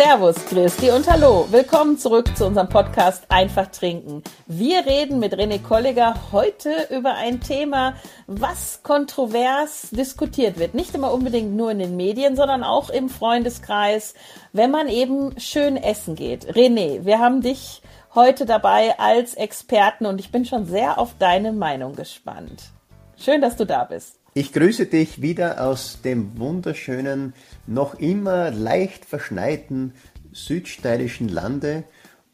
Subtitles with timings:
[0.00, 1.48] Servus, Christi und Hallo.
[1.50, 4.22] Willkommen zurück zu unserem Podcast Einfach trinken.
[4.46, 7.96] Wir reden mit René Kolliger heute über ein Thema,
[8.28, 10.74] was kontrovers diskutiert wird.
[10.74, 14.14] Nicht immer unbedingt nur in den Medien, sondern auch im Freundeskreis,
[14.52, 16.46] wenn man eben schön essen geht.
[16.54, 17.82] René, wir haben dich
[18.14, 22.70] heute dabei als Experten und ich bin schon sehr auf deine Meinung gespannt.
[23.16, 24.17] Schön, dass du da bist.
[24.34, 27.32] Ich grüße dich wieder aus dem wunderschönen,
[27.66, 29.94] noch immer leicht verschneiten
[30.32, 31.84] südsteirischen Lande.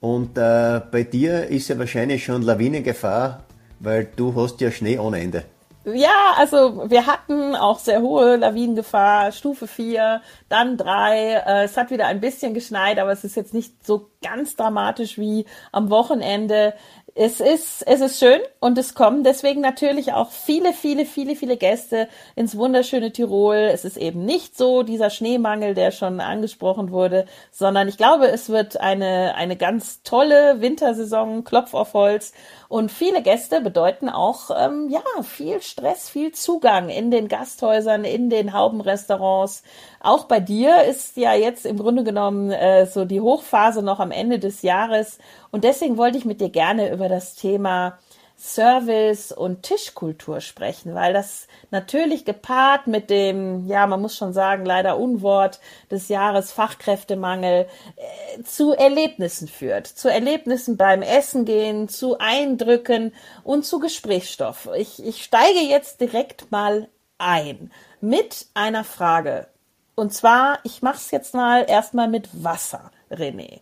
[0.01, 3.45] Und äh, bei dir ist ja wahrscheinlich schon Lawinengefahr,
[3.79, 5.45] weil du hast ja Schnee ohne Ende.
[5.87, 11.43] Ja, also wir hatten auch sehr hohe Lawinengefahr, Stufe 4, dann 3.
[11.47, 15.19] Äh, es hat wieder ein bisschen geschneit, aber es ist jetzt nicht so ganz dramatisch
[15.19, 16.73] wie am Wochenende
[17.17, 21.57] es ist, es ist schön und es kommen deswegen natürlich auch viele, viele, viele, viele
[21.57, 23.55] Gäste ins wunderschöne Tirol.
[23.55, 28.49] Es ist eben nicht so dieser Schneemangel, der schon angesprochen wurde, sondern ich glaube, es
[28.49, 32.33] wird eine, eine ganz tolle Wintersaison, Klopf auf Holz.
[32.69, 38.31] Und viele Gäste bedeuten auch, ähm, ja, viel Stress, viel Zugang in den Gasthäusern, in
[38.31, 39.63] den Haubenrestaurants.
[40.01, 44.11] Auch bei dir ist ja jetzt im Grunde genommen äh, so die Hochphase noch am
[44.11, 45.19] Ende des Jahres.
[45.51, 47.99] Und deswegen wollte ich mit dir gerne über das Thema
[48.37, 54.67] Service und Tischkultur sprechen, weil das natürlich gepaart mit dem, ja, man muss schon sagen,
[54.67, 55.61] leider Unwort
[55.91, 59.87] des Jahres Fachkräftemangel äh, zu Erlebnissen führt.
[59.87, 64.69] Zu Erlebnissen beim Essen gehen, zu Eindrücken und zu Gesprächsstoff.
[64.77, 66.89] Ich, ich steige jetzt direkt mal
[67.19, 69.47] ein mit einer Frage.
[69.95, 73.61] Und zwar, ich mache es jetzt mal erstmal mit Wasser, René.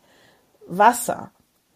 [0.67, 1.31] Wasser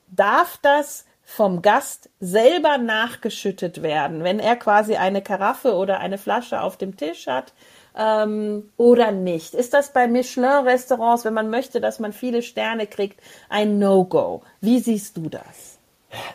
[0.09, 6.61] darf das vom Gast selber nachgeschüttet werden, wenn er quasi eine Karaffe oder eine Flasche
[6.63, 7.53] auf dem Tisch hat
[7.99, 9.53] ähm, oder nicht?
[9.53, 14.43] Ist das bei Michelin-Restaurants, wenn man möchte, dass man viele Sterne kriegt, ein No-Go?
[14.61, 15.79] Wie siehst du das?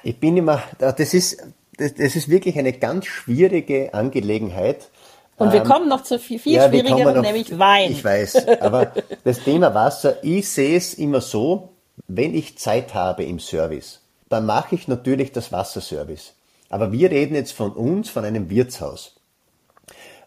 [0.04, 1.42] Ich bin immer, das ist,
[1.78, 4.90] das, das ist wirklich eine ganz schwierige Angelegenheit.
[5.38, 7.92] Und wir ähm, kommen noch zu viel, viel ja, schwierigeren, nämlich Wein.
[7.94, 8.92] Ich weiß, aber
[9.24, 11.70] das Thema Wasser, ich sehe es immer so,
[12.08, 14.01] wenn ich Zeit habe im Service,
[14.32, 16.34] dann mache ich natürlich das Wasserservice.
[16.70, 19.18] Aber wir reden jetzt von uns, von einem Wirtshaus.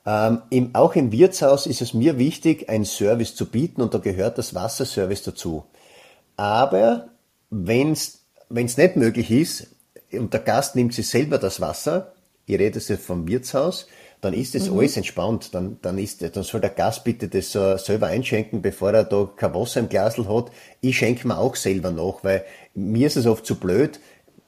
[0.07, 3.99] Ähm, im, auch im Wirtshaus ist es mir wichtig, einen Service zu bieten und da
[3.99, 5.65] gehört das Wasserservice dazu.
[6.37, 7.09] Aber
[7.49, 8.19] wenn es
[8.51, 9.69] nicht möglich ist
[10.13, 12.13] und der Gast nimmt sich selber das Wasser,
[12.47, 13.87] ich rede jetzt vom Wirtshaus,
[14.25, 14.79] dann ist das mhm.
[14.79, 15.55] alles entspannt.
[15.55, 19.29] Dann, dann, ist, dann soll der Gast bitte das uh, selber einschenken, bevor er da
[19.37, 20.51] kein Wasser im Glasl hat.
[20.81, 24.01] Ich schenke mir auch selber nach, weil mir ist es oft zu blöd,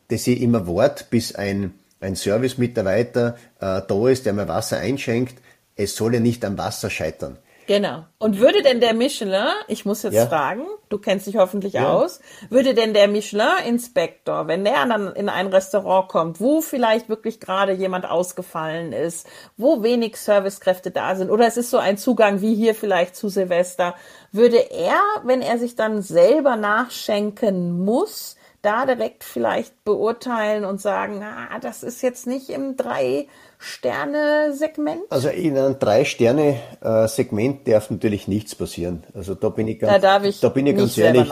[0.08, 5.34] dass ich immer warte, bis ein, ein Service-Mitarbeiter äh, da ist, der mir Wasser einschenkt.
[5.74, 7.38] Es soll ja nicht am Wasser scheitern.
[7.66, 8.04] Genau.
[8.18, 10.26] Und würde denn der Michelin, ich muss jetzt ja.
[10.26, 11.92] fragen, du kennst dich hoffentlich ja.
[11.92, 17.40] aus, würde denn der Michelin-Inspektor, wenn der dann in ein Restaurant kommt, wo vielleicht wirklich
[17.40, 22.40] gerade jemand ausgefallen ist, wo wenig Servicekräfte da sind, oder es ist so ein Zugang
[22.40, 23.96] wie hier vielleicht zu Silvester,
[24.30, 31.22] würde er, wenn er sich dann selber nachschenken muss, da direkt vielleicht beurteilen und sagen,
[31.22, 33.28] ah, das ist jetzt nicht im drei
[33.58, 35.00] Sterne-Segment?
[35.10, 39.04] Also in einem Drei-Sterne-Segment darf natürlich nichts passieren.
[39.14, 41.28] Also da bin ich ganz, da darf ich da bin ich ganz ehrlich,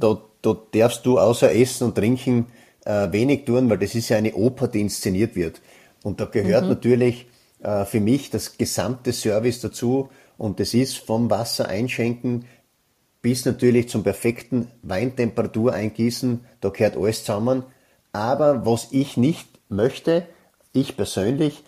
[0.00, 2.46] da, da darfst du außer Essen und Trinken
[2.84, 5.60] äh, wenig tun, weil das ist ja eine Oper, die inszeniert wird.
[6.02, 6.70] Und da gehört mhm.
[6.70, 7.26] natürlich
[7.62, 12.44] äh, für mich das gesamte Service dazu und das ist vom Wasser einschenken
[13.20, 17.64] bis natürlich zum perfekten Weintemperatur eingießen, da gehört alles zusammen.
[18.12, 20.26] Aber was ich nicht möchte,
[20.80, 21.62] ich persönlich,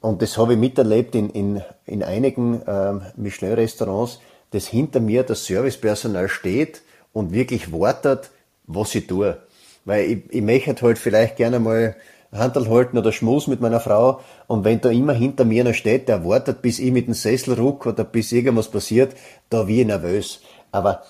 [0.00, 5.44] und das habe ich miterlebt in, in, in einigen ähm, Michelin-Restaurants, dass hinter mir das
[5.44, 6.82] Servicepersonal steht
[7.12, 8.30] und wirklich wartet,
[8.66, 9.36] was ich tue.
[9.84, 11.96] Weil ich, ich möchte halt vielleicht gerne mal
[12.32, 16.08] Handel halten oder Schmus mit meiner Frau und wenn da immer hinter mir noch steht,
[16.08, 19.14] der wartet, bis ich mit dem Sessel ruck oder bis irgendwas passiert,
[19.48, 20.40] da wie ich nervös.
[20.70, 21.02] Aber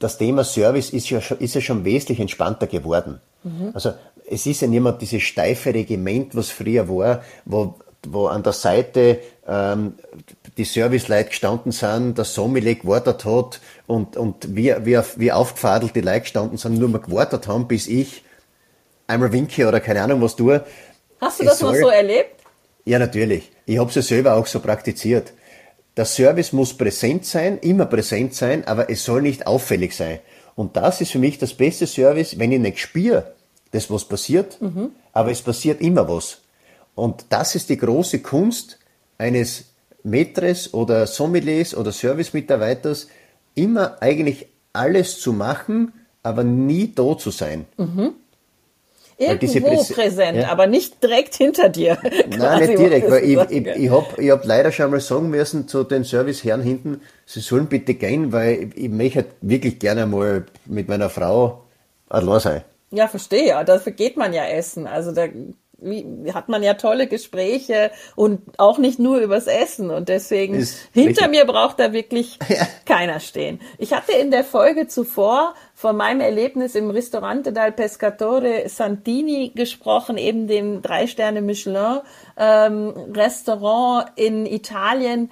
[0.00, 3.20] das Thema Service ist ja schon, ist ja schon wesentlich entspannter geworden.
[3.44, 3.70] Mhm.
[3.72, 3.92] Also
[4.30, 7.74] es ist ja mehr dieses steife Regiment, was früher war, wo,
[8.06, 9.94] wo an der Seite ähm,
[10.56, 16.00] die Serviceleute gestanden sind, der Sommelier gewartet hat und, und wie, wie, wie aufgefadelt die
[16.00, 18.22] Leute gestanden sind, nur mal gewartet haben, bis ich
[19.06, 20.64] einmal winke oder keine Ahnung was tue.
[21.20, 22.42] Hast du das soll, noch so erlebt?
[22.84, 23.50] Ja, natürlich.
[23.66, 25.32] Ich habe es ja selber auch so praktiziert.
[25.96, 30.20] Der Service muss präsent sein, immer präsent sein, aber es soll nicht auffällig sein.
[30.54, 33.34] Und das ist für mich das beste Service, wenn ich nicht spüre,
[33.70, 34.90] dass was passiert, mhm.
[35.12, 36.38] aber es passiert immer was.
[36.94, 38.78] Und das ist die große Kunst
[39.18, 39.66] eines
[40.02, 43.08] Metres oder Sommeliers oder Service-Mitarbeiters,
[43.54, 45.92] immer eigentlich alles zu machen,
[46.22, 47.66] aber nie da zu sein.
[47.76, 48.14] Mhm.
[49.20, 50.48] Irgendwo präsent, ja.
[50.48, 51.98] aber nicht direkt hinter dir.
[52.38, 55.66] Nein, nicht direkt, weil ich, ich, ich habe ich hab leider schon mal sagen müssen
[55.66, 60.46] zu den Serviceherren hinten, sie sollen bitte gehen, weil ich, ich möchte wirklich gerne mal
[60.66, 61.64] mit meiner Frau
[62.08, 62.62] allein sein.
[62.90, 63.64] Ja, verstehe.
[63.64, 64.86] Dafür geht man ja essen.
[64.86, 65.28] Also da
[66.34, 71.26] hat man ja tolle Gespräche und auch nicht nur übers Essen und deswegen Ist hinter
[71.26, 71.30] richtig.
[71.30, 72.66] mir braucht da wirklich ja.
[72.84, 73.60] keiner stehen.
[73.78, 80.16] Ich hatte in der Folge zuvor von meinem Erlebnis im Ristorante dal Pescatore Santini gesprochen,
[80.18, 82.00] eben dem drei Sterne Michelin
[82.36, 85.30] ähm, Restaurant in Italien.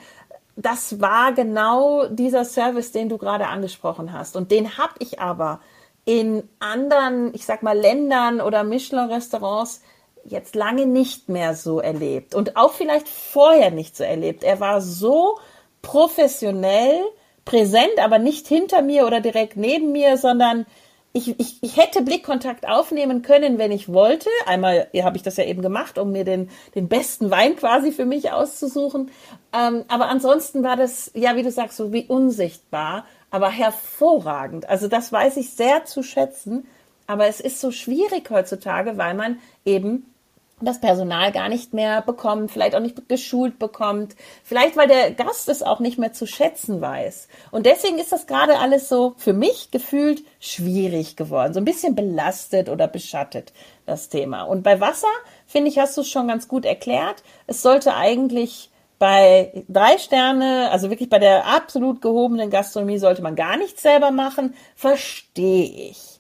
[0.55, 5.61] Das war genau dieser Service, den du gerade angesprochen hast und den habe ich aber
[6.07, 9.83] in anderen, ich sag mal Ländern oder Michelin Restaurants
[10.25, 14.43] jetzt lange nicht mehr so erlebt und auch vielleicht vorher nicht so erlebt.
[14.43, 15.39] Er war so
[15.83, 17.05] professionell
[17.45, 20.65] präsent, aber nicht hinter mir oder direkt neben mir, sondern
[21.13, 24.29] ich, ich, ich hätte Blickkontakt aufnehmen können, wenn ich wollte.
[24.45, 28.05] Einmal habe ich das ja eben gemacht, um mir den, den besten Wein quasi für
[28.05, 29.11] mich auszusuchen.
[29.53, 34.69] Ähm, aber ansonsten war das, ja, wie du sagst, so wie unsichtbar, aber hervorragend.
[34.69, 36.67] Also das weiß ich sehr zu schätzen.
[37.07, 40.13] Aber es ist so schwierig heutzutage, weil man eben
[40.61, 45.51] das Personal gar nicht mehr bekommt, vielleicht auch nicht geschult bekommt, vielleicht weil der Gast
[45.51, 47.29] es auch nicht mehr zu schätzen weiß.
[47.51, 51.95] Und deswegen ist das gerade alles so für mich gefühlt schwierig geworden, so ein bisschen
[51.95, 53.53] belastet oder beschattet,
[53.85, 54.45] das Thema.
[54.45, 55.13] Und bei Wasser,
[55.47, 57.23] finde ich, hast du es schon ganz gut erklärt.
[57.47, 63.37] Es sollte eigentlich bei drei Sterne, also wirklich bei der absolut gehobenen Gastronomie sollte man
[63.37, 66.17] gar nichts selber machen, verstehe ich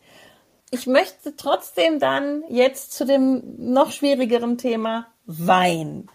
[0.71, 6.09] ich möchte trotzdem dann jetzt zu dem noch schwierigeren Thema Wein.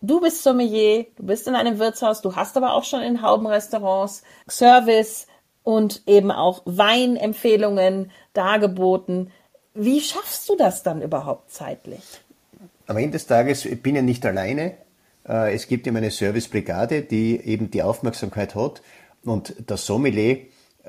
[0.00, 4.22] Du bist Sommelier, du bist in einem Wirtshaus, du hast aber auch schon in Haubenrestaurants
[4.48, 5.26] Service
[5.64, 9.32] und eben auch Weinempfehlungen dargeboten.
[9.74, 12.02] Wie schaffst du das dann überhaupt zeitlich?
[12.86, 14.76] Am Ende des Tages ich bin ja nicht alleine.
[15.28, 18.82] Äh, es gibt ja eine Servicebrigade, die eben die Aufmerksamkeit hat
[19.24, 20.38] und der Sommelier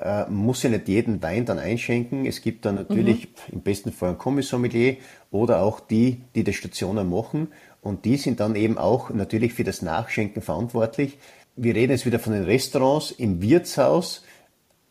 [0.00, 2.24] äh, muss ja nicht jeden Wein dann einschenken.
[2.24, 3.54] Es gibt dann natürlich mhm.
[3.54, 4.96] im besten Fall ein Kommissommelier
[5.30, 7.48] oder auch die, die die Stationen machen.
[7.82, 11.18] Und die sind dann eben auch natürlich für das Nachschenken verantwortlich.
[11.56, 14.24] Wir reden jetzt wieder von den Restaurants im Wirtshaus.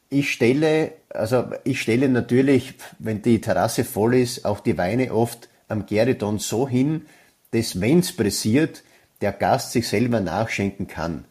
[0.10, 5.50] Ich stelle, also ich stelle natürlich, wenn die Terrasse voll ist, auch die Weine oft
[5.68, 7.06] am Geridon so hin,
[7.52, 8.84] dass wenn es pressiert,
[9.22, 11.26] der Gast sich selber nachschenken kann.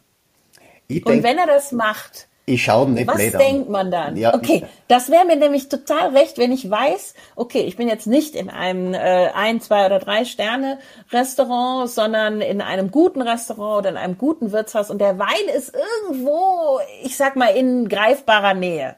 [0.89, 4.17] Ich Und denk, wenn er das macht, ich schaue nicht Was denkt man dann?
[4.17, 4.35] Ja.
[4.35, 8.35] Okay, das wäre mir nämlich total recht, wenn ich weiß, okay, ich bin jetzt nicht
[8.35, 10.79] in einem äh, ein, zwei oder drei Sterne
[11.13, 15.75] Restaurant, sondern in einem guten Restaurant oder in einem guten Wirtshaus und der Wein ist
[16.09, 18.97] irgendwo, ich sag mal, in greifbarer Nähe.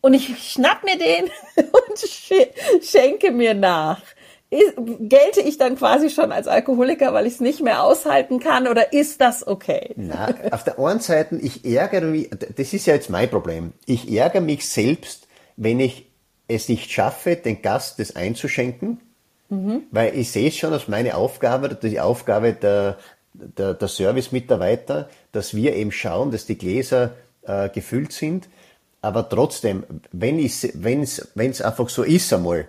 [0.00, 1.24] Und ich schnapp mir den
[1.66, 4.00] und schenke mir nach
[4.50, 8.92] gelte ich dann quasi schon als Alkoholiker, weil ich es nicht mehr aushalten kann oder
[8.92, 9.92] ist das okay?
[9.96, 13.72] Na, auf der einen Seite, ich ärgere mich, das ist ja jetzt mein Problem.
[13.86, 15.26] Ich ärgere mich selbst,
[15.56, 16.06] wenn ich
[16.48, 19.00] es nicht schaffe, den Gast das einzuschenken,
[19.48, 19.82] mhm.
[19.90, 22.98] weil ich sehe es schon als meine Aufgabe, die Aufgabe der,
[23.32, 28.48] der, der Service-Mitarbeiter, dass wir eben schauen, dass die Gläser äh, gefüllt sind.
[29.02, 32.68] Aber trotzdem, wenn es einfach so ist einmal,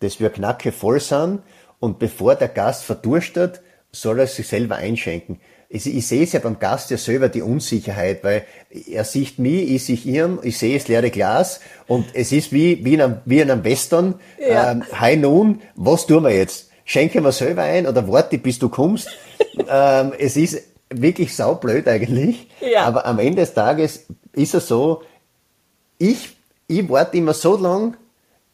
[0.00, 1.40] dass wir knacke voll sind
[1.78, 3.60] und bevor der Gast verdurstet,
[3.92, 5.40] soll er sich selber einschenken.
[5.68, 9.70] Ich, ich sehe es ja beim Gast ja selber die Unsicherheit, weil er sieht mich,
[9.70, 13.18] ich sehe ihn, ich sehe das leere Glas und es ist wie, wie, in, einem,
[13.24, 14.16] wie in einem Western.
[14.38, 14.72] Ja.
[14.72, 16.70] Ähm, hi nun, was tun wir jetzt?
[16.84, 19.08] Schenken wir selber ein oder warte, bis du kommst?
[19.68, 20.60] ähm, es ist
[20.92, 22.82] wirklich saublöd eigentlich, ja.
[22.82, 25.02] aber am Ende des Tages ist es so,
[25.98, 27.96] ich, ich warte immer so lang,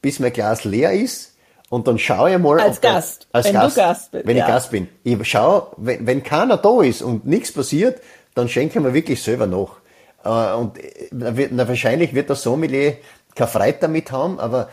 [0.03, 1.36] bis mein Glas leer ist
[1.69, 2.61] und dann schaue ich mal.
[2.61, 3.27] Als Gast.
[3.33, 4.27] als wenn Gast, du Gast bist.
[4.27, 4.45] Wenn ja.
[4.45, 4.89] ich Gast bin.
[5.03, 8.01] Ich schaue, wenn, wenn keiner da ist und nichts passiert,
[8.35, 9.79] dann schenke ich mir wirklich selber noch.
[10.25, 10.79] Äh, und
[11.11, 12.97] na, wahrscheinlich wird der Sommelier
[13.35, 14.69] keine Freude damit haben, aber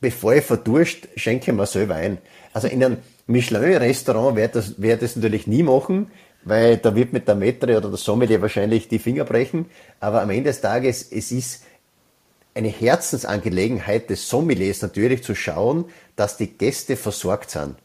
[0.00, 2.18] bevor ich verdurst, schenke ich mir selber ein.
[2.52, 6.10] Also in einem Michelin-Restaurant werde das, werd das natürlich nie machen,
[6.42, 9.66] weil da wird mit der Metre oder der Sommelier wahrscheinlich die Finger brechen.
[10.00, 11.64] Aber am Ende des Tages, es ist
[12.54, 15.84] eine Herzensangelegenheit des Sommeliers natürlich zu schauen,
[16.16, 17.76] dass die Gäste versorgt sind.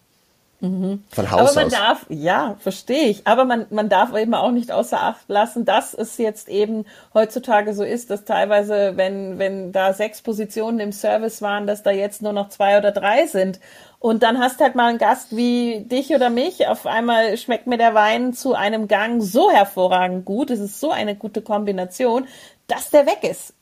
[0.61, 1.03] Mhm.
[1.09, 1.71] Von Haus Aber man aus.
[1.73, 3.27] darf, ja, verstehe ich.
[3.27, 7.73] Aber man, man darf eben auch nicht außer Acht lassen, dass es jetzt eben heutzutage
[7.73, 12.21] so ist, dass teilweise, wenn, wenn da sechs Positionen im Service waren, dass da jetzt
[12.21, 13.59] nur noch zwei oder drei sind.
[13.99, 16.67] Und dann hast halt mal einen Gast wie dich oder mich.
[16.67, 20.51] Auf einmal schmeckt mir der Wein zu einem Gang so hervorragend gut.
[20.51, 22.27] Es ist so eine gute Kombination,
[22.67, 23.53] dass der weg ist.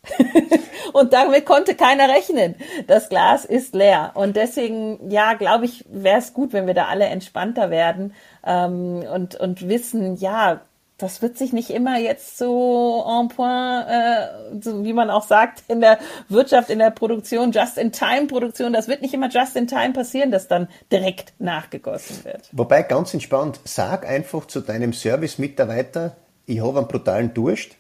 [0.94, 2.56] und damit konnte keiner rechnen.
[2.88, 4.12] Das Glas ist leer.
[4.14, 8.14] Und deswegen, ja, glaube ich, wäre es gut, wenn wir da alle entspannter werden
[8.46, 10.62] ähm, und, und wissen, ja,
[10.98, 15.64] das wird sich nicht immer jetzt so en point, äh, so wie man auch sagt,
[15.68, 20.70] in der Wirtschaft, in der Produktion, Just-in-Time-Produktion, das wird nicht immer Just-in-Time passieren, dass dann
[20.92, 22.48] direkt nachgegossen wird.
[22.52, 27.76] Wobei ganz entspannt, sag einfach zu deinem Service-Mitarbeiter, ich habe einen brutalen Durst,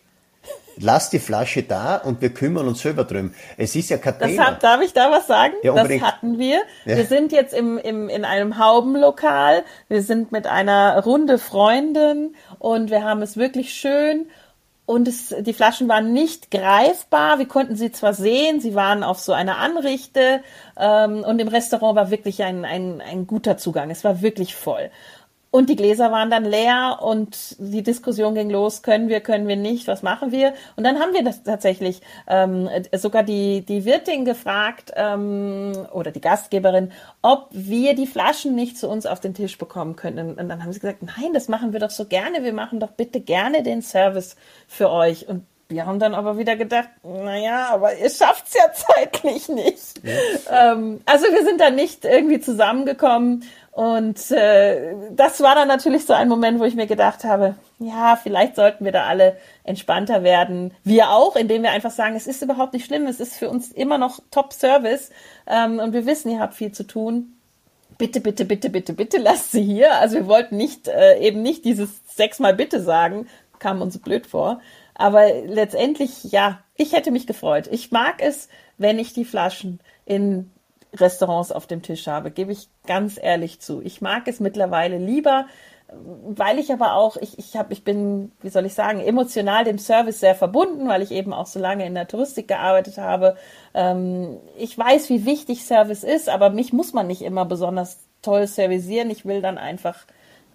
[0.78, 3.34] lass die Flasche da und wir kümmern uns selber drum.
[3.58, 4.48] Es ist ja kein das Thema.
[4.48, 5.54] Hat, darf ich da was sagen?
[5.64, 6.62] Ja, das hatten wir.
[6.86, 6.98] Ja.
[6.98, 9.64] Wir sind jetzt im, im, in einem Haubenlokal.
[9.88, 14.28] Wir sind mit einer Runde Freundin und wir haben es wirklich schön.
[14.86, 17.40] Und es, die Flaschen waren nicht greifbar.
[17.40, 20.42] Wir konnten sie zwar sehen, sie waren auf so einer Anrichte
[20.78, 23.90] ähm, und im Restaurant war wirklich ein, ein, ein guter Zugang.
[23.92, 24.92] Es war wirklich voll.
[25.54, 29.56] Und die Gläser waren dann leer und die Diskussion ging los, können wir, können wir
[29.56, 30.56] nicht, was machen wir?
[30.78, 36.22] Und dann haben wir das tatsächlich ähm, sogar die, die Wirtin gefragt ähm, oder die
[36.22, 36.92] Gastgeberin,
[37.22, 40.40] ob wir die Flaschen nicht zu uns auf den Tisch bekommen können.
[40.40, 42.90] Und dann haben sie gesagt, nein, das machen wir doch so gerne, wir machen doch
[42.90, 44.36] bitte gerne den Service
[44.68, 45.28] für euch.
[45.30, 50.02] Und wir haben dann aber wieder gedacht, naja, aber ihr schafft's ja zeitlich nicht.
[50.04, 50.74] Ja.
[50.74, 53.44] Ähm, also wir sind da nicht irgendwie zusammengekommen
[53.74, 58.16] und äh, das war dann natürlich so ein Moment, wo ich mir gedacht habe, ja,
[58.22, 60.76] vielleicht sollten wir da alle entspannter werden.
[60.84, 63.72] Wir auch, indem wir einfach sagen, es ist überhaupt nicht schlimm, es ist für uns
[63.72, 65.10] immer noch Top-Service
[65.48, 67.36] ähm, und wir wissen, ihr habt viel zu tun.
[67.98, 69.96] Bitte, bitte, bitte, bitte, bitte lasst sie hier.
[69.96, 73.28] Also wir wollten nicht äh, eben nicht dieses sechsmal bitte sagen,
[73.58, 74.62] kam uns blöd vor.
[74.94, 77.68] Aber letztendlich, ja, ich hätte mich gefreut.
[77.72, 80.52] Ich mag es, wenn ich die Flaschen in
[80.96, 83.82] Restaurants auf dem Tisch habe, gebe ich ganz ehrlich zu.
[83.82, 85.46] Ich mag es mittlerweile lieber,
[86.26, 89.78] weil ich aber auch, ich, ich, hab, ich bin, wie soll ich sagen, emotional dem
[89.78, 93.36] Service sehr verbunden, weil ich eben auch so lange in der Touristik gearbeitet habe.
[93.74, 98.48] Ähm, ich weiß, wie wichtig Service ist, aber mich muss man nicht immer besonders toll
[98.48, 99.10] servicieren.
[99.10, 100.06] Ich will dann einfach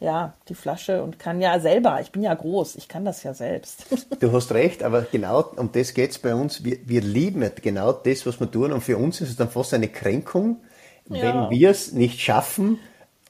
[0.01, 3.35] ja, die Flasche und kann ja selber, ich bin ja groß, ich kann das ja
[3.35, 3.87] selbst.
[4.21, 6.65] Du hast recht, aber genau um das geht es bei uns.
[6.65, 9.75] Wir, wir lieben genau das, was wir tun und für uns ist es dann fast
[9.75, 10.61] eine Kränkung,
[11.09, 11.23] ja.
[11.23, 12.79] wenn wir es nicht schaffen,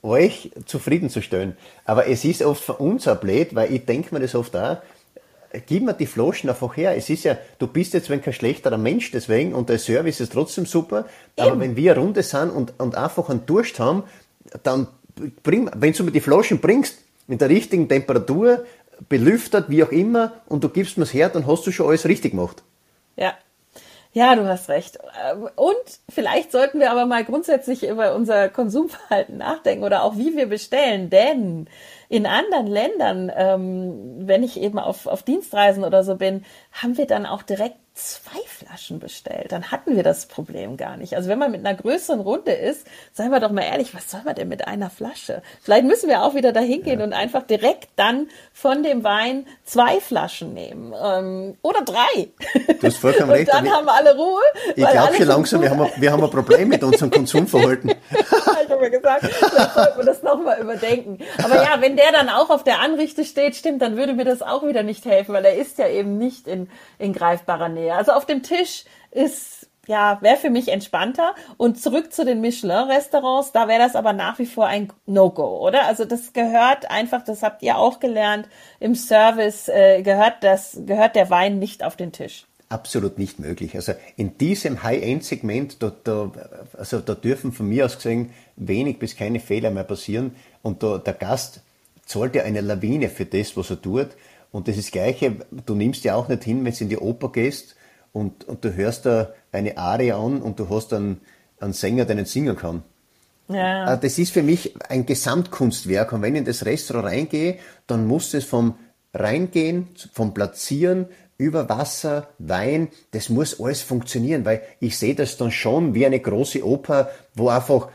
[0.03, 1.57] euch zufriedenzustellen.
[1.85, 4.79] Aber es ist oft für uns ein blöd, weil ich denke mir das oft auch,
[5.67, 6.97] gib mir die Flaschen einfach her.
[6.97, 10.33] Es ist ja, du bist jetzt wenn kein schlechterer Mensch deswegen und der Service ist
[10.33, 11.07] trotzdem super,
[11.37, 11.49] Eben.
[11.49, 14.05] aber wenn wir eine Runde sind und, und einfach einen Durst haben,
[14.63, 14.89] dann
[15.43, 16.99] bring, wenn du mir die Flaschen bringst,
[17.29, 18.65] in der richtigen Temperatur,
[19.09, 22.33] belüftet, wie auch immer, und du gibst mir's her, dann hast du schon alles richtig
[22.33, 22.63] gemacht.
[23.17, 23.35] Ja.
[24.13, 24.99] Ja, du hast recht.
[25.55, 25.77] Und
[26.09, 31.11] vielleicht sollten wir aber mal grundsätzlich über unser Konsumverhalten nachdenken oder auch wie wir bestellen,
[31.11, 31.69] denn
[32.09, 37.07] in anderen Ländern, ähm, wenn ich eben auf, auf Dienstreisen oder so bin, haben wir
[37.07, 39.53] dann auch direkt zwei Flaschen bestellt.
[39.53, 41.17] Dann hatten wir das Problem gar nicht.
[41.17, 44.21] Also wenn man mit einer größeren Runde ist, seien wir doch mal ehrlich, was soll
[44.25, 45.43] man denn mit einer Flasche?
[45.63, 47.07] Vielleicht müssen wir auch wieder dahin gehen ja.
[47.07, 50.93] und einfach direkt dann von dem Wein zwei Flaschen nehmen.
[51.03, 52.29] Ähm, oder drei.
[52.81, 53.53] Du hast vollkommen recht.
[53.53, 54.43] Und dann haben alle Ruhe.
[54.77, 57.91] Ich glaube schon langsam, wir haben, wir haben ein Problem mit unserem Konsumverhalten.
[58.11, 61.19] ich habe mir gesagt, vielleicht sollten wir das nochmal überdenken.
[61.43, 64.43] Aber ja, wenn der dann auch auf der Anrichte steht, stimmt, dann würde mir das
[64.43, 67.95] auch wieder nicht helfen, weil er ist ja eben nicht in, in greifbarer Nähe.
[67.95, 68.58] Also auf dem Tisch
[69.11, 71.35] ist ja, wäre für mich entspannter.
[71.57, 75.87] Und zurück zu den Michelin-Restaurants, da wäre das aber nach wie vor ein No-Go, oder?
[75.87, 78.49] Also das gehört einfach, das habt ihr auch gelernt,
[78.79, 82.45] im Service äh, gehört das, gehört der Wein nicht auf den Tisch.
[82.69, 83.75] Absolut nicht möglich.
[83.77, 86.31] Also in diesem High-End-Segment, da, da,
[86.77, 90.37] also da dürfen von mir aus gesehen wenig bis keine Fehler mehr passieren.
[90.63, 91.63] Und da, der Gast
[92.05, 94.09] zahlt ja eine Lawine für das, was er tut.
[94.53, 96.99] Und das ist das Gleiche, du nimmst ja auch nicht hin, wenn du in die
[96.99, 97.75] Oper gehst
[98.13, 101.21] und, und du hörst da eine Arie an und du hast einen,
[101.61, 102.83] einen Sänger, der nicht singen kann.
[103.49, 103.95] Ja.
[103.95, 106.13] Äh, das ist für mich ein Gesamtkunstwerk.
[106.13, 108.75] Und wenn ich in das Restaurant reingehe, dann muss es vom
[109.15, 111.07] Reingehen, vom Platzieren,
[111.39, 116.19] über Wasser, Wein, das muss alles funktionieren, weil ich sehe das dann schon wie eine
[116.19, 117.91] große Oper, wo einfach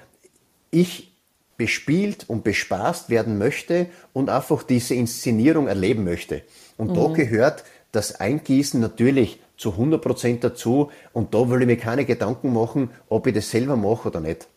[0.72, 1.14] ich
[1.58, 6.42] bespielt und bespaßt werden möchte und einfach diese Inszenierung erleben möchte.
[6.78, 6.96] Und mhm.
[6.96, 12.54] da gehört das Eingießen natürlich zu 100% dazu und da will ich mir keine Gedanken
[12.54, 14.48] machen, ob ich das selber mache oder nicht.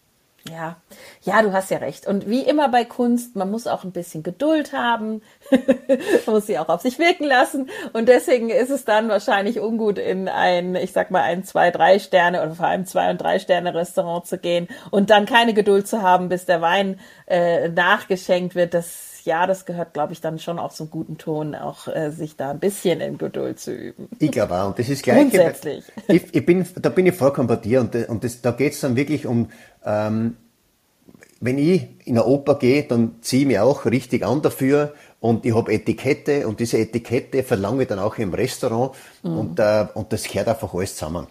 [0.51, 0.77] Ja,
[1.23, 2.07] ja, du hast ja recht.
[2.07, 5.61] Und wie immer bei Kunst, man muss auch ein bisschen Geduld haben, man
[6.27, 7.69] muss sie auch auf sich wirken lassen.
[7.93, 11.99] Und deswegen ist es dann wahrscheinlich ungut, in ein, ich sag mal, ein zwei, drei
[11.99, 15.89] Sterne oder vor allem zwei und drei Sterne Restaurant zu gehen und dann keine Geduld
[15.89, 18.75] zu haben, bis der Wein äh, nachgeschenkt wird.
[18.75, 22.37] Das ja, das gehört, glaube ich, dann schon auch zum guten Ton, auch äh, sich
[22.37, 24.09] da ein bisschen in Geduld zu üben.
[24.19, 24.69] Ich glaube auch.
[24.69, 25.19] Und das ist gleich.
[25.19, 25.85] Grundsätzlich.
[26.09, 27.81] Ich, ich, bin, da bin ich vollkommen bei dir.
[27.81, 29.51] Und, und das, da geht es dann wirklich um,
[29.85, 30.37] ähm,
[31.41, 35.45] wenn ich in eine Oper gehe, dann ziehe ich mich auch richtig an dafür und
[35.45, 38.93] ich habe Etikette und diese Etikette verlange ich dann auch im Restaurant
[39.23, 39.39] mhm.
[39.39, 41.27] und, äh, und das gehört einfach alles zusammen.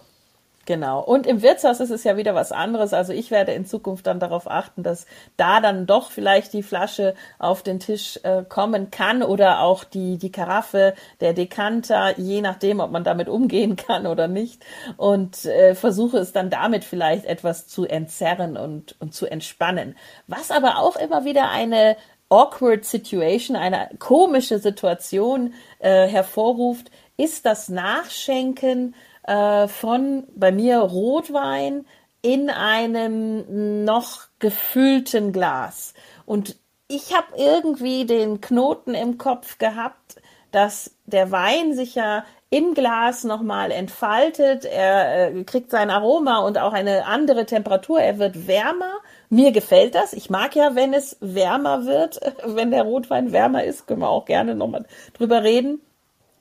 [0.66, 1.00] Genau.
[1.00, 2.92] Und im Wirtshaus ist es ja wieder was anderes.
[2.92, 5.06] Also ich werde in Zukunft dann darauf achten, dass
[5.36, 10.18] da dann doch vielleicht die Flasche auf den Tisch äh, kommen kann oder auch die,
[10.18, 14.64] die Karaffe, der Dekanter, je nachdem, ob man damit umgehen kann oder nicht.
[14.96, 19.96] Und äh, versuche es dann damit vielleicht etwas zu entzerren und, und zu entspannen.
[20.26, 21.96] Was aber auch immer wieder eine
[22.28, 28.94] awkward Situation, eine komische Situation äh, hervorruft, ist das Nachschenken
[29.26, 31.84] äh, von bei mir Rotwein
[32.22, 35.94] in einem noch gefüllten Glas.
[36.24, 36.56] Und
[36.88, 40.16] ich habe irgendwie den Knoten im Kopf gehabt,
[40.52, 44.64] dass der Wein sich ja im Glas nochmal entfaltet.
[44.64, 48.00] Er äh, kriegt sein Aroma und auch eine andere Temperatur.
[48.00, 48.92] Er wird wärmer.
[49.28, 50.12] Mir gefällt das.
[50.12, 54.24] Ich mag ja, wenn es wärmer wird, wenn der Rotwein wärmer ist, können wir auch
[54.24, 55.80] gerne nochmal drüber reden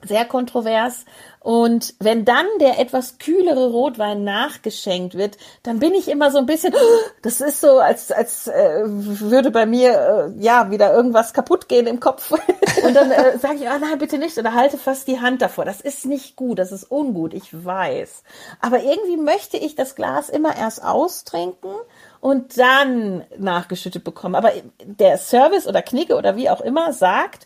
[0.08, 1.06] sehr kontrovers.
[1.40, 6.48] Und wenn dann der etwas kühlere Rotwein nachgeschenkt wird, dann bin ich immer so ein
[6.48, 6.74] bisschen,
[7.22, 11.86] das ist so, als, als äh, würde bei mir äh, ja wieder irgendwas kaputt gehen
[11.86, 12.32] im Kopf.
[12.84, 15.66] Und dann äh, sage ich, ah, nein, bitte nicht, oder halte fast die Hand davor.
[15.66, 18.24] Das ist nicht gut, das ist ungut, ich weiß.
[18.60, 21.76] Aber irgendwie möchte ich das Glas immer erst austrinken
[22.22, 24.34] und dann nachgeschüttet bekommen.
[24.34, 24.52] Aber
[24.84, 27.46] der Service oder Knigge oder wie auch immer sagt,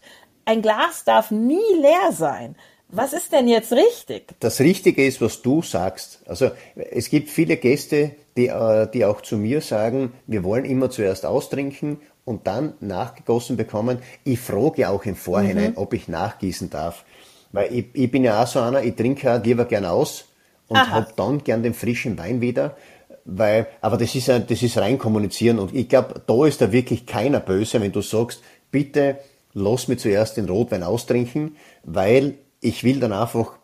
[0.50, 2.56] ein Glas darf nie leer sein.
[2.88, 4.34] Was ist denn jetzt richtig?
[4.40, 6.22] Das Richtige ist, was du sagst.
[6.26, 10.90] Also es gibt viele Gäste, die, äh, die auch zu mir sagen, wir wollen immer
[10.90, 14.00] zuerst austrinken und dann nachgegossen bekommen.
[14.24, 15.78] Ich frage auch im Vorhinein, mhm.
[15.78, 17.06] ob ich nachgießen darf.
[17.52, 20.26] Weil ich, ich, bin ja auch so einer, ich trinke ja lieber gern aus
[20.68, 22.76] und habe dann gern den frischen Wein wieder.
[23.24, 27.06] Weil, aber das ist, das ist rein kommunizieren und ich glaube, da ist da wirklich
[27.06, 29.20] keiner böse, wenn du sagst, bitte
[29.60, 33.58] lass mich zuerst den Rotwein austrinken, weil ich will dann einfach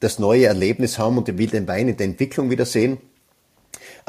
[0.00, 2.98] das neue Erlebnis haben und ich will den Wein in der Entwicklung wieder sehen.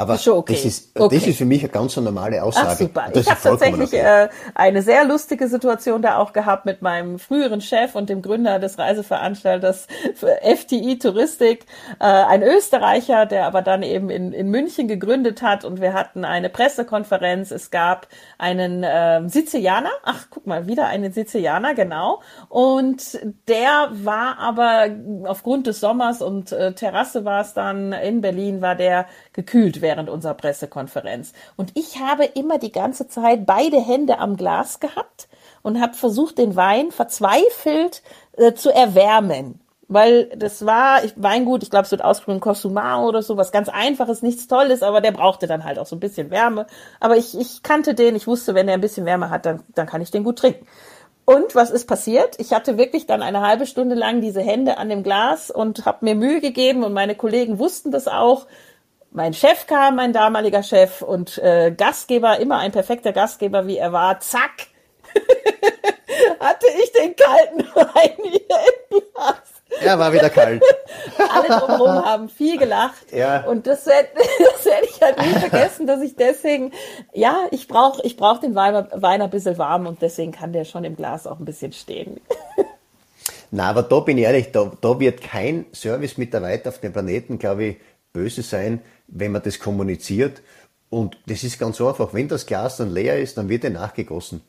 [0.02, 0.54] Aber okay.
[0.54, 1.16] das, ist, okay.
[1.16, 2.70] das ist für mich eine ganz normale Aussage.
[2.72, 3.06] Ach, super.
[3.14, 7.94] ich habe tatsächlich äh, eine sehr lustige Situation da auch gehabt mit meinem früheren Chef
[7.94, 9.86] und dem Gründer des Reiseveranstalters
[10.16, 11.68] FTI Touristik,
[12.00, 16.26] äh, ein Österreicher, der aber dann eben in, in München gegründet hat und wir hatten
[16.26, 17.52] eine Pressekonferenz.
[17.52, 18.08] Es gab
[18.40, 22.24] einen äh, Sizilianer, ach guck mal, wieder einen Sizilianer, genau.
[22.50, 24.88] Und der war aber
[25.26, 30.10] aufgrund des Sommers und äh, Terrasse war es dann in Berlin, war der gekühlt während
[30.10, 31.34] unserer Pressekonferenz.
[31.58, 35.28] Und ich habe immer die ganze Zeit beide Hände am Glas gehabt
[35.64, 38.02] und habe versucht, den Wein verzweifelt
[38.38, 39.60] äh, zu erwärmen.
[39.90, 43.68] Weil das war ich, Weingut, ich glaube, es wird ausgesprochen Cosumao oder so, was ganz
[43.68, 46.68] einfaches, nichts Tolles, aber der brauchte dann halt auch so ein bisschen Wärme.
[47.02, 49.88] Aber ich, ich kannte den, ich wusste, wenn er ein bisschen Wärme hat, dann, dann
[49.88, 50.66] kann ich den gut trinken.
[51.26, 52.40] Und was ist passiert?
[52.40, 56.06] Ich hatte wirklich dann eine halbe Stunde lang diese Hände an dem Glas und habe
[56.06, 58.48] mir Mühe gegeben und meine Kollegen wussten das auch
[59.12, 63.92] mein Chef kam, mein damaliger Chef und äh, Gastgeber, immer ein perfekter Gastgeber, wie er
[63.92, 64.68] war, zack,
[66.40, 68.58] hatte ich den kalten Wein hier
[68.90, 69.42] im Glas.
[69.80, 70.62] Er war wieder kalt.
[71.18, 73.12] Alle drumherum haben viel gelacht.
[73.12, 73.46] Ja.
[73.46, 76.72] Und das werde werd ich halt nie vergessen, dass ich deswegen,
[77.14, 80.66] ja, ich brauche ich brauch den Wein, Wein ein bisschen warm und deswegen kann der
[80.66, 82.20] schon im Glas auch ein bisschen stehen.
[83.50, 87.64] Na, aber da bin ich ehrlich, da, da wird kein Service-Mitarbeiter auf dem Planeten, glaube
[87.64, 87.78] ich,
[88.14, 90.42] böse sein, wenn man das kommuniziert.
[90.90, 92.14] Und das ist ganz einfach.
[92.14, 94.42] Wenn das Glas dann leer ist, dann wird er nachgegossen.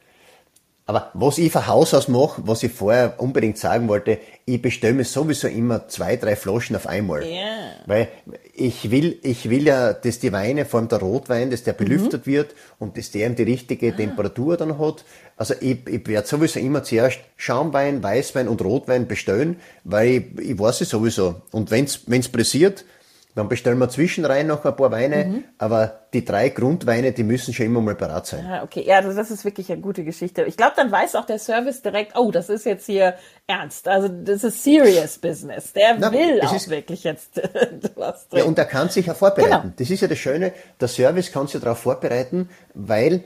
[0.85, 4.95] Aber was ich von Haus aus mache, was ich vorher unbedingt sagen wollte, ich bestelle
[4.95, 7.23] mir sowieso immer zwei, drei Flaschen auf einmal.
[7.23, 7.77] Yeah.
[7.87, 8.09] Weil
[8.53, 12.27] ich will, ich will ja, dass die Weine, vor allem der Rotwein, dass der belüftet
[12.27, 12.31] mhm.
[12.31, 13.97] wird und dass der eben die richtige ah.
[13.97, 15.05] Temperatur dann hat.
[15.37, 20.59] Also ich, ich werde sowieso immer zuerst Schaumwein, Weißwein und Rotwein bestellen, weil ich, ich
[20.59, 21.43] weiß es sowieso.
[21.53, 22.85] Und wenn's wenn's pressiert,
[23.35, 25.45] dann bestellen wir zwischenrein noch ein paar Weine, mhm.
[25.57, 28.47] aber die drei Grundweine, die müssen schon immer mal parat sein.
[28.47, 30.43] Ah, okay, ja, also das ist wirklich eine gute Geschichte.
[30.45, 33.15] Ich glaube, dann weiß auch der Service direkt, oh, das ist jetzt hier
[33.47, 33.89] ernst.
[33.89, 35.73] Also das ist serious business.
[35.73, 37.41] Der Na, will auch ist, wirklich jetzt
[37.95, 38.41] was drin.
[38.41, 39.63] Ja, und er kann sich ja vorbereiten.
[39.63, 39.75] Genau.
[39.77, 43.25] Das ist ja das Schöne, der Service kann sich darauf vorbereiten, weil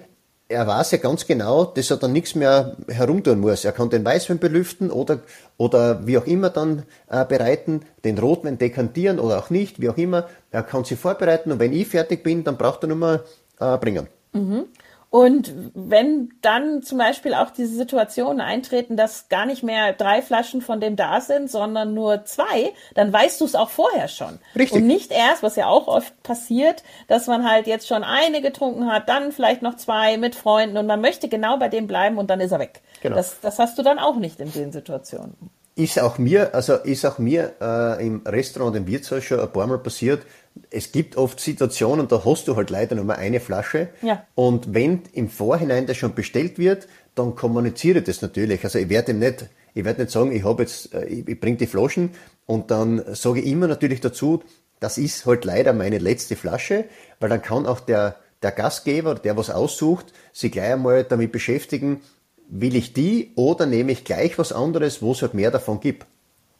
[0.48, 3.64] er weiß ja ganz genau, dass er dann nichts mehr herumtun muss.
[3.64, 5.20] Er kann den Weißwein belüften oder,
[5.56, 9.96] oder wie auch immer dann äh, bereiten, den Rotwein dekantieren oder auch nicht, wie auch
[9.96, 10.28] immer.
[10.50, 13.24] Er kann sich vorbereiten und wenn ich fertig bin, dann braucht er nur mal
[13.58, 14.06] äh, bringen.
[14.32, 14.66] Mhm.
[15.08, 20.60] Und wenn dann zum Beispiel auch diese Situationen eintreten, dass gar nicht mehr drei Flaschen
[20.60, 24.38] von dem da sind, sondern nur zwei, dann weißt du es auch vorher schon.
[24.56, 24.72] Richtig.
[24.72, 28.90] Und nicht erst, was ja auch oft passiert, dass man halt jetzt schon eine getrunken
[28.90, 32.28] hat, dann vielleicht noch zwei mit Freunden und man möchte genau bei dem bleiben und
[32.28, 32.82] dann ist er weg.
[33.00, 33.16] Genau.
[33.16, 35.34] Das, das hast du dann auch nicht in den Situationen.
[35.76, 39.66] Ist auch mir, also ist auch mir äh, im Restaurant, im Wirtshaus schon ein paar
[39.66, 40.22] Mal passiert,
[40.70, 43.88] es gibt oft Situationen, da hast du halt leider nur mal eine Flasche.
[44.02, 44.26] Ja.
[44.34, 48.62] Und wenn im Vorhinein das schon bestellt wird, dann kommuniziere das natürlich.
[48.64, 51.40] Also ich werde ihm nicht, ich werde nicht sagen, ich habe jetzt, äh, ich, ich
[51.40, 52.10] bringe die Flaschen
[52.46, 54.42] und dann sage ich immer natürlich dazu,
[54.80, 56.84] das ist halt leider meine letzte Flasche,
[57.20, 62.02] weil dann kann auch der, der Gastgeber, der was aussucht, sich gleich einmal damit beschäftigen,
[62.48, 66.06] will ich die oder nehme ich gleich was anderes, wo es halt mehr davon gibt.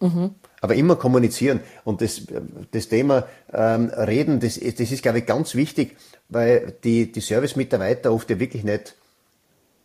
[0.00, 0.34] Mhm.
[0.60, 1.60] Aber immer kommunizieren.
[1.84, 2.22] Und das,
[2.70, 5.96] das Thema ähm, Reden, das, das ist, glaube ich, ganz wichtig,
[6.28, 8.96] weil die, die Service-Mitarbeiter oft ja wirklich nicht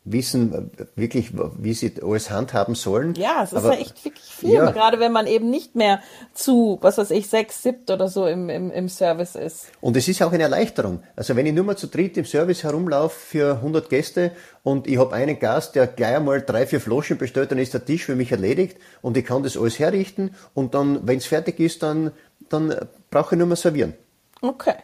[0.03, 3.13] wissen wirklich, wie sie alles handhaben sollen.
[3.15, 4.71] Ja, es ist Aber, ja echt wirklich viel, ja.
[4.71, 6.01] gerade wenn man eben nicht mehr
[6.33, 9.67] zu, was weiß ich, sechs, siebt oder so im, im, im Service ist.
[9.79, 11.03] Und es ist auch eine Erleichterung.
[11.15, 14.31] Also wenn ich nur mal zu dritt im Service herumlaufe für 100 Gäste
[14.63, 17.85] und ich habe einen Gast, der gleich einmal drei, vier Flaschen bestellt, dann ist der
[17.85, 21.59] Tisch für mich erledigt und ich kann das alles herrichten und dann, wenn es fertig
[21.59, 22.11] ist, dann,
[22.49, 22.75] dann
[23.11, 23.93] brauche ich nur mehr servieren.
[24.41, 24.75] Okay.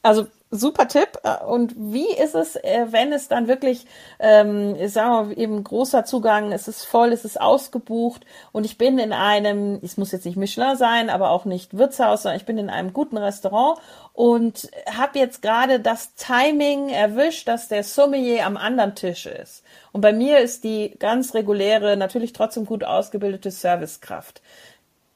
[0.00, 1.18] Also super Tipp.
[1.48, 3.86] Und wie ist es, äh, wenn es dann wirklich,
[4.18, 8.98] ähm, sagen wir eben großer Zugang, es ist voll, es ist ausgebucht und ich bin
[8.98, 12.58] in einem, es muss jetzt nicht Michelin sein, aber auch nicht Wirtshaus, sondern ich bin
[12.58, 13.78] in einem guten Restaurant
[14.12, 19.64] und habe jetzt gerade das Timing erwischt, dass der Sommelier am anderen Tisch ist.
[19.92, 24.40] Und bei mir ist die ganz reguläre, natürlich trotzdem gut ausgebildete Servicekraft.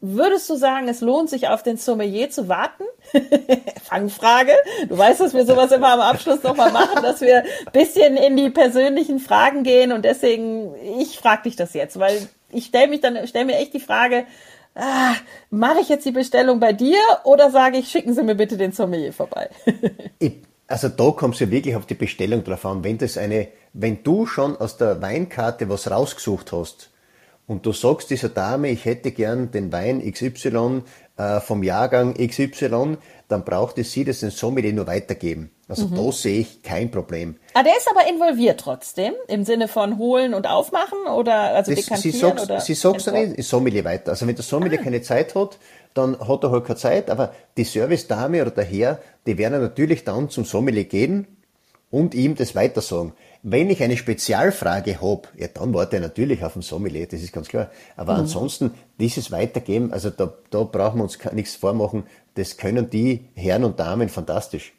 [0.00, 2.84] Würdest du sagen, es lohnt sich auf den Sommelier zu warten?
[3.82, 4.52] Fangfrage.
[4.88, 8.50] Du weißt, dass wir sowas immer am Abschluss nochmal machen, dass wir bisschen in die
[8.50, 13.26] persönlichen Fragen gehen und deswegen, ich frage dich das jetzt, weil ich stelle mich dann,
[13.26, 14.24] stelle mir echt die Frage,
[14.76, 15.14] ah,
[15.50, 18.70] mache ich jetzt die Bestellung bei dir oder sage ich, schicken Sie mir bitte den
[18.70, 19.50] Sommelier vorbei?
[20.68, 22.84] also da kommst du wirklich auf die Bestellung drauf an.
[22.84, 26.90] Wenn das eine, wenn du schon aus der Weinkarte was rausgesucht hast,
[27.48, 30.82] und du sagst dieser Dame, ich hätte gern den Wein XY
[31.16, 35.50] äh, vom Jahrgang XY, dann braucht es sie das den Sommelier nur weitergeben.
[35.66, 35.96] Also mhm.
[35.96, 37.36] da sehe ich kein Problem.
[37.54, 41.84] Ah, der ist aber involviert trotzdem, im Sinne von holen und aufmachen oder also das,
[41.86, 44.10] dekantieren sie sagt, oder Sie sagt dann nicht, Sommelier weiter.
[44.12, 44.84] Also wenn der Sommelier ah.
[44.84, 45.58] keine Zeit hat,
[45.94, 50.04] dann hat er halt keine Zeit, aber die Service-Dame oder der Herr, die werden natürlich
[50.04, 51.26] dann zum Sommelier gehen
[51.90, 53.14] und ihm das weiter sagen.
[53.42, 57.32] Wenn ich eine Spezialfrage habe, ja, dann warte ich natürlich auf den Sommelier, das ist
[57.32, 57.70] ganz klar.
[57.96, 58.20] Aber mhm.
[58.20, 63.64] ansonsten, dieses Weitergeben, also da, da brauchen wir uns nichts vormachen, das können die Herren
[63.64, 64.74] und Damen fantastisch.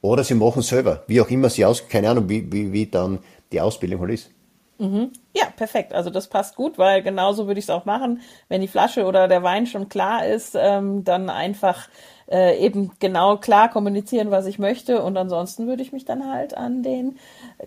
[0.00, 2.86] Oder sie machen es selber, wie auch immer sie aus, keine Ahnung, wie, wie, wie
[2.86, 3.18] dann
[3.52, 4.30] die Ausbildung halt ist.
[4.78, 5.12] Mhm.
[5.34, 5.92] Ja, perfekt.
[5.92, 8.20] Also das passt gut, weil genauso würde ich es auch machen.
[8.48, 11.88] Wenn die Flasche oder der Wein schon klar ist, ähm, dann einfach
[12.30, 15.02] äh, eben genau klar kommunizieren, was ich möchte.
[15.02, 17.18] Und ansonsten würde ich mich dann halt an den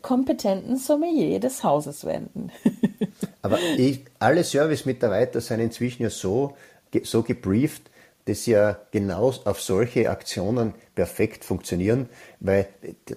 [0.01, 2.51] kompetenten Sommelier des Hauses wenden.
[3.41, 6.55] Aber ich, alle Service-Mitarbeiter sind inzwischen ja so,
[7.03, 7.83] so gebrieft,
[8.25, 12.09] dass ja genau auf solche Aktionen perfekt funktionieren,
[12.41, 12.67] weil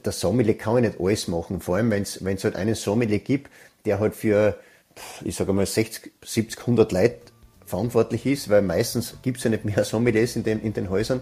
[0.05, 1.61] der Sommelier kann ja nicht alles machen.
[1.61, 3.50] Vor allem, wenn es halt einen Sommelier gibt,
[3.85, 4.57] der halt für,
[5.24, 7.18] ich sage mal, 60, 70, 100 Leute
[7.70, 11.20] verantwortlich ist, weil meistens gibt es ja nicht mehr Sommeliers in den, in den Häusern,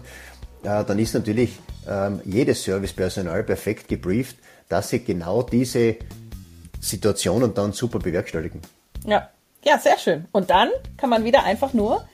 [0.63, 1.57] äh, dann ist natürlich
[1.87, 5.95] ähm, jedes Servicepersonal perfekt gebrieft, dass sie genau diese
[6.81, 8.61] Situationen dann super bewerkstelligen.
[9.05, 9.29] Ja,
[9.63, 10.25] ja, sehr schön.
[10.31, 12.05] Und dann kann man wieder einfach nur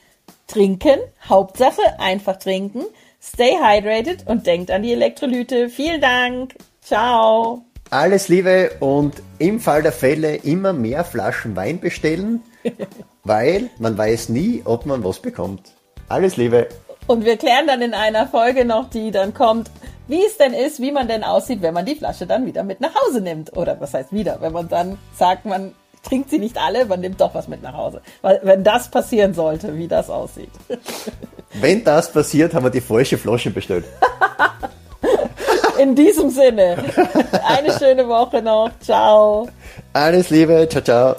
[0.48, 1.00] trinken.
[1.28, 2.84] Hauptsache einfach trinken.
[3.21, 5.69] Stay hydrated und denkt an die Elektrolyte.
[5.69, 6.56] Vielen Dank.
[6.82, 7.65] Ciao.
[7.89, 12.41] Alles Liebe und im Fall der Fälle immer mehr Flaschen Wein bestellen,
[13.25, 15.73] weil man weiß nie, ob man was bekommt.
[16.07, 16.69] Alles Liebe.
[17.07, 19.69] Und wir klären dann in einer Folge noch, die dann kommt,
[20.07, 22.79] wie es denn ist, wie man denn aussieht, wenn man die Flasche dann wieder mit
[22.79, 23.55] nach Hause nimmt.
[23.57, 27.19] Oder was heißt wieder, wenn man dann sagt, man trinkt sie nicht alle, man nimmt
[27.19, 28.01] doch was mit nach Hause.
[28.21, 30.51] Weil wenn das passieren sollte, wie das aussieht.
[31.57, 33.85] Wenn das passiert, haben wir die falsche Flasche bestellt.
[35.79, 36.83] In diesem Sinne,
[37.47, 38.71] eine schöne Woche noch.
[38.81, 39.47] Ciao.
[39.93, 40.67] Alles Liebe.
[40.69, 41.15] Ciao, ciao.